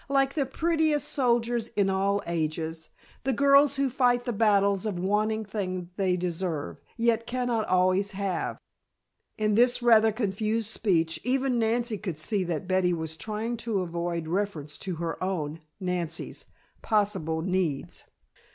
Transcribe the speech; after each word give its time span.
"Like 0.09 0.33
the 0.33 0.47
prettiest 0.47 1.07
soldiers 1.09 1.67
in 1.67 1.87
all 1.87 2.23
ages 2.25 2.89
the 3.23 3.33
girls 3.33 3.75
who 3.75 3.87
fight 3.87 4.25
the 4.25 4.33
battles 4.33 4.87
of 4.87 4.99
wanting 4.99 5.45
things 5.45 5.89
they 5.95 6.17
deserve, 6.17 6.81
yet 6.97 7.27
cannot 7.27 7.67
always 7.67 8.09
have." 8.13 8.57
In 9.37 9.53
this 9.53 9.83
rather 9.83 10.11
confused 10.11 10.71
speech, 10.71 11.19
even 11.23 11.59
Nancy 11.59 11.99
could 11.99 12.17
see 12.17 12.43
that 12.45 12.67
Betty 12.67 12.93
was 12.93 13.15
trying 13.15 13.57
to 13.57 13.81
avoid 13.81 14.27
reference 14.27 14.79
to 14.79 14.95
her 14.95 15.23
own 15.23 15.61
(Nancy's) 15.79 16.45
possible 16.81 17.43
needs. 17.43 18.05